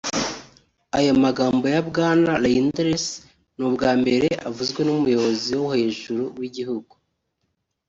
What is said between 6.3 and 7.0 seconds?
w’igihugu